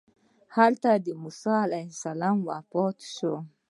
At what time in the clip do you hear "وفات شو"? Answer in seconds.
2.49-3.33